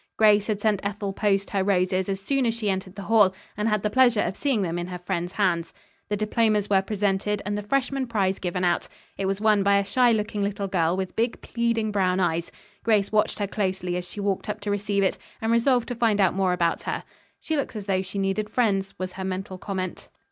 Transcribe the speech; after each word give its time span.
Grace 0.17 0.47
had 0.47 0.59
sent 0.59 0.79
Ethel 0.81 1.13
Post 1.13 1.51
her 1.51 1.63
roses 1.63 2.09
as 2.09 2.19
soon 2.19 2.47
as 2.47 2.55
she 2.55 2.71
entered 2.71 2.95
the 2.95 3.03
hall, 3.03 3.35
and 3.55 3.69
had 3.69 3.83
the 3.83 3.89
pleasure 3.91 4.23
of 4.23 4.35
seeing 4.35 4.63
them 4.63 4.79
in 4.79 4.87
her 4.87 4.97
friend's 4.97 5.33
hands. 5.33 5.75
The 6.09 6.17
diplomas 6.17 6.71
were 6.71 6.81
presented, 6.81 7.39
and 7.45 7.55
the 7.55 7.61
freshman 7.61 8.07
prize 8.07 8.39
given 8.39 8.63
out. 8.63 8.87
It 9.19 9.27
was 9.27 9.39
won 9.39 9.61
by 9.61 9.77
a 9.77 9.83
shy 9.83 10.11
looking 10.11 10.41
little 10.41 10.67
girl 10.67 10.97
with 10.97 11.15
big, 11.15 11.39
pleading, 11.41 11.91
brown 11.91 12.19
eyes. 12.19 12.51
Grace 12.83 13.11
watched 13.11 13.37
her 13.37 13.45
closely 13.45 13.95
as 13.95 14.09
she 14.09 14.19
walked 14.19 14.49
up 14.49 14.59
to 14.61 14.71
receive 14.71 15.03
it 15.03 15.19
and 15.39 15.51
resolved 15.51 15.87
to 15.89 15.95
find 15.95 16.19
out 16.19 16.33
more 16.33 16.51
about 16.53 16.81
her. 16.81 17.03
"She 17.39 17.55
looks 17.55 17.75
as 17.75 17.85
though 17.85 18.01
she 18.01 18.17
needed 18.17 18.49
friends," 18.49 18.95
was 18.97 19.13
her 19.13 19.23
mental 19.23 19.59
comment. 19.59 20.09